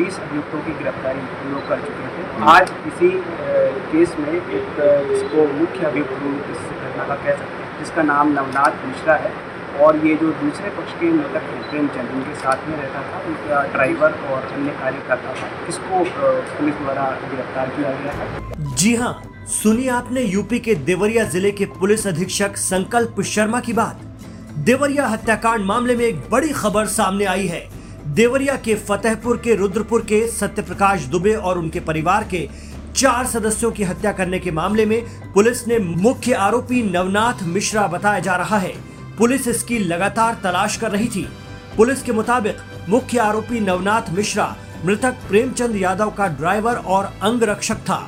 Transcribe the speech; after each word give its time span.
बीस 0.00 0.18
अभियुक्तों 0.20 0.60
की 0.64 0.72
गिरफ्तारी 0.74 1.20
हम 1.20 1.52
लोग 1.52 1.68
कर 1.68 1.80
चुके 1.86 2.08
थे 2.10 2.44
आज 2.50 2.70
इसी 2.88 3.08
केस 3.92 4.14
में 4.20 4.32
एक 4.32 4.68
जिसको 5.08 5.46
मुख्य 5.54 5.86
अभियुक्त 5.86 6.12
इस 6.52 6.60
घटना 6.74 7.06
का 7.06 7.14
कह 7.16 7.32
सकते 7.32 7.56
हैं, 7.56 7.78
जिसका 7.78 8.02
नाम 8.04 8.32
नवनाथ 8.32 8.84
मिश्रा 8.86 9.16
है। 9.24 9.32
और 9.80 9.96
ये 10.06 10.14
जो 10.16 10.30
दूसरे 10.38 10.70
पक्ष 10.76 10.92
के 11.00 11.10
मृतक 11.10 11.44
हैं 11.48 11.58
प्रेमचंद 11.70 12.10
उनके 12.14 12.34
साथ 12.36 12.66
में 12.68 12.76
रहता 12.76 13.02
था, 13.02 13.20
उनका 13.28 13.62
ड्राइवर 13.72 14.14
और 14.30 14.46
अन्य 14.48 14.70
कार्यकर्ता 14.80 15.34
था। 15.34 15.48
इसको 15.68 16.04
पुलिस 16.56 16.74
द्वारा 16.76 17.04
गिरफ़्तार 17.24 17.68
किया 17.76 17.92
गया 17.92 18.12
है। 18.12 18.74
जी 18.76 18.94
हाँ 18.96 19.12
सुनिए 19.52 19.88
आपने 19.90 20.22
यूपी 20.22 20.58
के 20.60 20.74
देवरिया 20.88 21.24
ज़िले 21.26 21.50
के 21.52 21.66
पुलिस 21.78 22.06
अधीक्षक 22.06 22.56
संकल्प 22.58 23.20
शर्मा 23.26 23.60
की 23.60 23.72
बात। 23.74 24.00
देवरिया 24.66 25.06
हत्याकांड 25.08 25.64
मामले 25.66 25.96
में 25.96 26.04
एक 26.04 26.28
बड़ी 26.30 26.48
खबर 26.54 26.86
सामने 26.88 27.24
आई 27.26 27.46
है। 27.46 27.62
देवरिया 28.10 28.54
के 28.56 28.74
फतेहपुर 28.74 29.36
के 29.36 29.54
रुद्रपुर 29.54 30.00
के 30.02 30.26
सत्यप्रकाश 30.28 31.02
दुबे 31.02 31.32
और 31.32 31.58
उनके 31.58 31.80
परिवार 31.80 32.24
के 32.24 32.48
चार 32.96 33.26
सदस्यों 33.26 33.70
की 33.72 33.84
हत्या 33.84 34.12
करने 34.12 34.38
के 34.38 34.50
मामले 34.50 34.86
में 34.86 35.32
पुलिस 35.34 35.66
ने 35.68 35.78
मुख्य 35.78 36.32
आरोपी 36.34 36.82
नवनाथ 36.82 37.42
मिश्रा 37.42 37.86
बताया 37.86 38.20
जा 38.20 38.36
रहा 38.36 38.58
है। 38.58 38.72
पुलिस 39.18 39.48
इसकी 39.48 39.78
लगातार 39.78 40.40
तलाश 40.44 40.76
कर 40.76 40.90
रही 40.90 41.08
थी। 41.08 41.26
पुलिस 41.76 42.02
के 42.02 42.12
मुताबिक 42.12 42.56
मुख्य 42.88 43.18
आरोपी 43.18 43.60
नवनाथ 43.60 44.10
मिश्रा 44.12 44.54
मृतक 44.84 45.22
प्रेमचंद 45.28 45.76
यादव 45.76 46.10
का 46.10 46.26
ड्राइवर 46.28 46.76
और 46.76 47.12
अंग 47.22 47.42
रक्षक 47.42 47.86
था। 47.88 48.02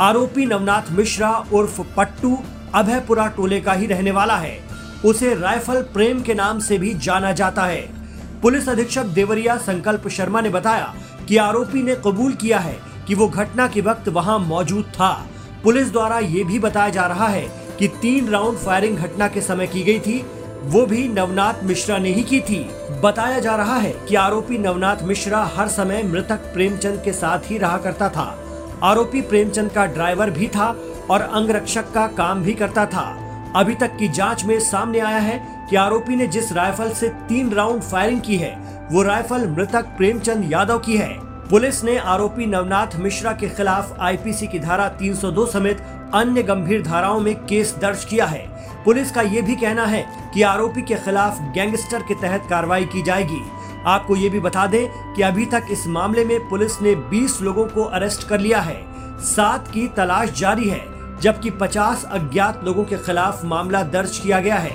आरोपी 0.00 0.46
नवनाथ 0.46 0.92
मिश्रा 0.92 1.34
उर्फ़ 1.52 1.80
पट्टू 1.96 2.38
अभयपुरा 2.74 3.26
टोले 3.26 3.60
का 3.60 3.72
ही 3.72 3.86
रहने 3.86 4.10
वाला 4.10 4.36
है। 4.36 4.58
उसे 5.04 5.34
राइफल 5.34 5.82
प्रेम 5.94 6.22
के 6.22 6.34
नाम 6.34 6.58
से 6.58 6.78
भी 6.78 6.94
जाना 6.94 7.32
जाता 7.32 7.64
है। 7.64 8.05
पुलिस 8.42 8.68
अधीक्षक 8.68 9.04
देवरिया 9.04 9.56
संकल्प 9.56 10.08
शर्मा 10.08 10.40
ने 10.40 10.50
बताया 10.50 10.94
कि 11.28 11.36
आरोपी 11.36 11.82
ने 11.82 11.94
कबूल 11.94 12.32
किया 12.32 12.58
है 12.58 12.76
कि 13.08 13.14
वो 13.14 13.28
घटना 13.28 13.68
के 13.68 13.80
वक्त 13.80 14.08
वहाँ 14.08 14.38
मौजूद 14.38 14.84
था। 14.84 15.26
पुलिस 15.64 15.92
द्वारा 15.92 16.18
ये 16.18 16.44
भी 16.44 16.58
बताया 16.58 16.90
जा 16.90 17.06
रहा 17.06 17.26
है 17.26 17.46
कि 17.78 17.88
तीन 17.88 18.28
राउंड 18.28 18.58
फायरिंग 18.58 18.96
घटना 18.96 19.28
के 19.28 19.40
समय 19.40 19.66
की 19.66 19.82
गई 19.82 20.00
थी। 20.00 20.26
वो 20.62 20.86
भी 20.86 21.08
नवनाथ 21.08 21.64
मिश्रा 21.64 21.98
ने 21.98 22.12
ही 22.12 22.22
की 22.22 22.40
थी। 22.40 22.58
बताया 23.02 23.38
जा 23.38 23.56
रहा 23.56 23.76
है 23.76 23.92
कि 24.08 24.14
आरोपी 24.14 24.58
नवनाथ 24.58 25.02
मिश्रा 25.02 25.50
हर 25.56 25.68
समय 25.68 26.02
मृतक 26.02 26.52
प्रेमचंद 26.54 27.02
के 27.04 27.12
साथ 27.12 27.50
ही 27.50 27.58
रहा 27.58 27.76
करता 27.76 28.08
था। 28.08 28.38
आरोपी 28.82 29.20
प्रेमचंद 29.20 29.70
का 29.70 29.86
ड्राइवर 29.86 30.30
भी 30.30 30.48
था 30.48 30.76
और 31.10 31.20
अंगरक्षक 31.20 31.92
का 31.92 32.06
काम 32.06 32.42
भी 32.42 32.52
करता 32.52 32.86
था। 32.86 33.25
अभी 33.56 33.74
तक 33.74 33.96
की 33.96 34.08
जाँच 34.08 34.44
में 34.44 34.60
सामने 34.60 34.98
आया 34.98 35.18
है 35.18 35.66
कि 35.70 35.76
आरोपी 35.76 36.16
ने 36.16 36.26
जिस 36.26 36.52
राइफल 36.52 36.90
से 36.90 37.08
तीन 37.08 37.52
राउंड 37.52 37.82
फायरिंग 37.82 38.20
की 38.20 38.36
है, 38.36 38.58
वो 38.92 39.02
राइफल 39.02 39.48
मृतक 39.48 39.84
प्रेमचंद 39.84 40.52
यादव 40.52 40.78
की 40.78 40.96
है। 40.96 41.08
पुलिस 41.48 41.84
ने 41.84 41.98
आरोपी 41.98 42.46
नवनाथ 42.46 42.96
मिश्रा 42.96 43.32
के 43.32 43.48
खिलाफ 43.48 44.00
आईपीसी 44.00 44.46
की 44.46 44.58
धारा 44.58 44.88
302 44.88 45.46
समेत 45.46 45.80
अन्य 46.14 46.42
गंभीर 46.42 46.82
धाराओं 46.82 47.20
में 47.20 47.34
केस 47.36 47.74
दर्ज 47.78 48.04
किया 48.04 48.26
है। 48.26 48.46
पुलिस 48.84 49.10
का 49.10 49.22
ये 49.22 49.42
भी 49.42 49.56
कहना 49.56 49.86
है 49.86 50.30
कि 50.34 50.42
आरोपी 50.42 50.82
के 50.82 50.94
खिलाफ 50.94 51.40
गैंगस्टर 51.40 52.02
के 52.02 52.14
तहत 52.14 52.46
कार्रवाई 52.50 52.84
की 52.84 53.02
जाएगी। 53.02 53.40
आपको 53.86 54.16
ये 54.16 54.28
भी 54.28 54.40
बता 54.40 54.66
दें 54.66 55.14
कि 55.14 55.22
अभी 55.22 55.46
तक 55.46 55.62
इस 55.70 55.86
मामले 55.86 56.24
में 56.24 56.48
पुलिस 56.48 56.82
ने 56.82 56.94
20 56.94 57.42
लोगों 57.42 57.66
को 57.66 57.84
अरेस्ट 57.84 58.28
कर 58.28 58.40
लिया 58.40 58.60
है। 58.60 58.86
सात 59.20 59.68
की 59.68 59.88
तलाश 59.88 60.30
जारी 60.30 60.68
है। 60.68 60.95
जबकि 61.22 61.50
50 61.60 62.04
अज्ञात 62.12 62.64
लोगों 62.64 62.84
के 62.84 62.96
खिलाफ 63.04 63.44
मामला 63.44 63.82
दर्ज 63.92 64.18
किया 64.18 64.40
गया 64.40 64.56
है। 64.56 64.72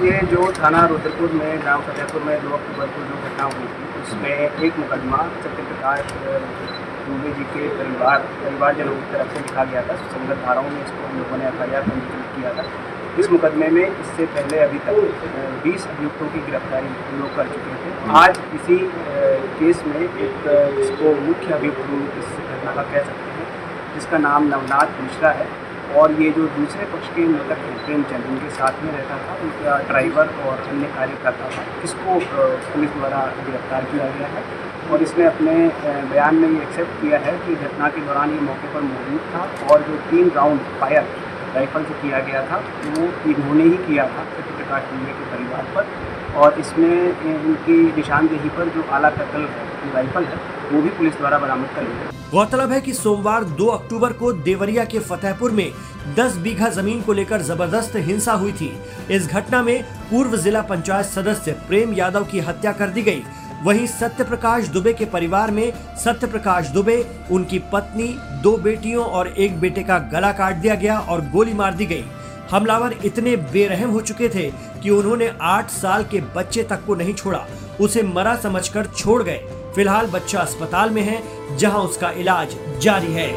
ये 0.00 0.20
जो 0.26 0.50
थाना 0.52 0.84
रुद्रपुर 0.86 1.32
में, 1.32 1.60
गाँव 1.66 1.82
फतेहपुर 1.82 2.22
में 2.22 2.34
दो 2.42 2.50
अक्टूबर 2.56 2.86
को 2.86 3.02
जो 3.02 3.20
घटना 3.20 3.44
हुई 3.44 3.68
थी, 3.74 3.84
उसमें 4.02 4.30
एक 4.30 4.78
मुकदमा 4.78 5.20
सत्यप्रकाश 5.44 6.12
दूबे 7.06 7.30
जी 7.30 7.44
के 7.44 7.68
परिवार, 7.78 8.18
परिवारजनों 8.42 8.94
की 8.94 9.12
तरफ़ 9.12 9.32
से 9.34 9.40
लिखा 9.40 9.64
गया 9.64 9.82
था। 9.88 9.96
संगत 10.10 10.44
धाराओं 10.44 10.68
में 10.68 10.82
इसको 10.84 11.06
हम 11.06 11.18
लोगों 11.18 11.38
ने 11.38 11.46
एफ़ 11.48 11.62
आई 11.62 11.74
आर 11.74 11.88
पंजीकृत 11.88 12.36
किया 12.36 12.52
था। 12.54 12.64
इस 13.20 13.30
मुकदमे 13.30 13.68
में 13.70 13.82
इससे 13.86 14.26
पहले 14.26 14.58
अभी 14.60 14.78
तक 14.86 14.94
20 15.64 15.86
अभियुक्तों 15.88 16.28
की 16.28 16.40
गिरफ्तारी 16.46 16.86
हम 16.86 17.20
लोग 17.20 17.36
कर 17.36 17.46
चुके 17.48 17.74
थे। 17.82 17.90
आज 18.20 18.38
इसी 18.54 18.78
केस 19.58 19.82
में 19.86 20.00
एक 20.00 20.48
जिसको 20.76 21.14
मुख्य 21.26 21.52
अभियुक्त 21.54 22.18
इस 22.18 22.38
घटना 22.46 22.72
का 22.72 22.82
कह 22.82 23.04
सकते 23.04 23.36
हैं, 23.36 23.46
जिसका 23.94 24.18
नाम 24.18 24.48
नवनाथ 24.48 25.00
मिश्रा 25.02 25.30
है। 25.40 25.46
और 25.96 26.12
ये 26.20 26.30
जो 26.32 26.46
दूसरे 26.54 26.84
पक्ष 26.92 27.08
के 27.14 27.24
मृतक 27.26 27.58
हैं 27.64 27.74
प्रेमचंद 27.84 28.26
उनके 28.30 28.50
साथ 28.50 28.82
में 28.84 28.90
रहता 28.92 29.18
था, 29.18 29.34
उनका 29.42 29.76
ड्राइवर 29.88 30.30
और 30.44 30.62
अन्य 30.68 30.86
कार्यकर्ता 30.94 31.50
था, 31.50 31.64
इसको 31.84 32.18
पुलिस 32.72 32.90
द्वारा 32.90 33.20
गिरफ़्तार 33.40 33.84
किया 33.92 34.08
गया 34.16 34.28
है 34.28 34.42
और 34.90 35.02
इसने 35.02 35.24
अपने 35.26 35.54
बयान 36.10 36.34
में 36.36 36.48
ये 36.48 36.62
एक्सेप्ट 36.62 37.00
किया 37.02 37.18
है 37.26 37.36
कि 37.44 37.54
घटना 37.66 37.88
के 37.90 38.06
दौरान 38.06 38.30
ये 38.30 38.40
मौके 38.48 38.72
पर 38.74 38.82
मौजूद 38.88 39.30
था 39.34 39.44
और 39.68 39.82
जो 39.82 39.96
तीन 40.10 40.30
राउंड 40.36 40.60
फायर 40.80 41.06
राइफल 41.54 41.84
से 41.84 41.94
किया 42.00 42.18
गया 42.22 42.42
था, 42.48 42.56
वो 42.88 43.04
इन्होंने 43.30 43.64
ही 43.64 43.76
किया 43.86 44.06
था 44.08 44.24
सत्य 44.32 44.56
प्रकाश 44.56 44.90
के 44.90 45.30
परिवार 45.30 45.72
पर 45.74 45.84
और 46.40 46.58
इसमें 46.60 46.90
इनकी 46.90 47.76
निशानदेही 47.96 48.48
पर 48.56 48.68
जो 48.76 48.82
आला 48.92 49.10
कतल 49.12 49.48
राइफल 49.94 50.24
है 50.24 50.38
वो 50.72 50.82
भी 50.82 50.88
पुलिस 50.88 51.14
द्वारा 51.14 51.38
बरामद 51.38 51.68
कर 51.76 51.82
ली 51.82 52.12
गौरतलब 52.32 52.72
है 52.72 52.80
कि 52.80 52.92
सोमवार 52.92 53.44
2 53.56 53.66
अक्टूबर 53.68 54.12
को 54.12 54.32
देवरिया 54.32 54.84
के 54.84 54.98
फतेहपुर 54.98 55.50
में 55.50 55.70
10 56.16 56.36
बीघा 56.36 56.68
ज़मीन 56.68 57.00
को 57.02 57.12
लेकर 57.12 57.42
ज़बरदस्त 57.42 57.96
हिंसा 57.96 58.32
हुई 58.32 58.52
थी। 58.52 58.70
इस 59.10 59.26
घटना 59.28 59.62
में 59.62 59.82
पूर्व 60.10 60.36
जिला 60.36 60.62
पंचायत 60.62 61.06
सदस्य 61.06 61.52
प्रेम 61.68 61.92
यादव 61.94 62.24
की 62.24 62.40
हत्या 62.40 62.72
कर 62.72 62.88
दी 62.88 63.02
गई। 63.02 63.22
वहीं 63.64 63.86
सत्य 63.86 64.24
प्रकाश 64.24 64.68
दुबे 64.68 64.92
के 64.92 65.04
परिवार 65.04 65.50
में 65.50 65.72
सत्य 66.04 66.26
प्रकाश 66.26 66.68
दुबे, 66.68 66.96
उनकी 67.30 67.58
पत्नी, 67.72 68.08
दो 68.42 68.56
बेटियों 68.56 69.04
और 69.04 69.28
एक 69.28 69.58
बेटे 69.60 69.82
का 69.82 69.98
गला 70.12 70.32
काट 70.32 70.56
दिया 70.56 70.74
गया 70.74 70.98
और 70.98 71.20
गोली 71.30 71.54
मार 71.54 71.74
दी 71.74 71.86
गई। 71.86 72.04
हमलावर 72.50 72.94
इतने 73.04 73.36
बेरहम 73.52 73.90
हो 73.90 74.00
चुके 74.00 74.28
थे 74.28 74.50
कि 74.82 74.90
उन्होंने 74.90 75.30
आठ 75.42 75.70
साल 75.70 76.04
के 76.04 76.20
बच्चे 76.36 76.62
तक 76.62 76.84
को 76.86 76.94
नहीं 76.94 77.14
छोड़ा। 77.14 77.46
उसे 77.80 78.02
मरा 78.04 78.34
समझकर 78.36 78.86
छोड़ 78.86 79.22
गए। 79.22 79.40
फ़िलहाल 79.74 80.06
बच्चा 80.06 80.38
अस्पताल 80.38 80.90
में 80.90 81.02
है 81.02 81.22
जहाँ 81.56 81.80
उसका 81.80 82.10
इलाज 82.10 82.48
जारी 82.80 83.12
है। 83.12 83.32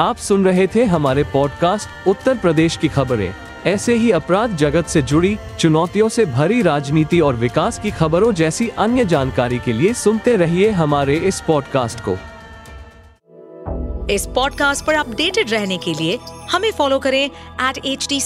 आप 0.00 0.16
सुन 0.16 0.44
रहे 0.44 0.66
थे 0.66 0.84
हमारे 0.84 1.24
पॉडकास्ट 1.24 2.08
उत्तर 2.08 2.38
प्रदेश 2.38 2.76
की 2.76 2.88
खबरें। 2.88 3.34
ऐसे 3.66 3.94
ही 3.94 4.10
अपराध 4.10 4.56
जगत 4.56 4.86
से 4.86 5.02
जुड़ी 5.02 5.38
चुनौतियों 5.58 6.08
से 6.08 6.24
भरी 6.24 6.62
राजनीति 6.62 7.20
और 7.20 7.36
विकास 7.36 7.78
की 7.78 7.90
खबरों 7.90 8.32
जैसी 8.32 8.68
अन्य 8.68 9.04
जानकारी 9.04 9.58
के 9.58 9.72
लिए 9.72 9.92
सुनते 9.94 10.36
रहिए 10.36 10.70
हमारे 10.70 11.16
इस 11.16 11.40
पॉडकास्ट 11.40 12.00
को। 12.08 12.16
इस 14.12 14.26
पॉडकास्ट 14.26 14.84
पर 14.84 14.94
अपडेटेड 14.94 15.50
रहने 15.50 15.78
के 15.78 15.94
लिए 15.94 16.18
हमें 16.50 16.70
फॉलो 16.72 16.98
करें 16.98 17.24
एट 17.68 17.78
एच 17.86 18.06
डी 18.08 18.20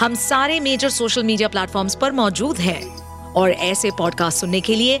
हम 0.00 0.14
सारे 0.14 0.60
मेजर 0.60 0.88
सोशल 0.88 1.22
मीडिया 1.22 1.48
प्लेटफॉर्म 1.48 1.88
पर 2.00 2.12
मौजूद 2.12 2.58
हैं। 2.58 3.02
और 3.32 3.50
ऐसे 3.50 3.90
पॉडकास्ट 3.90 4.38
सुनने 4.38 4.60
के 4.60 4.74
लिए 4.74 5.00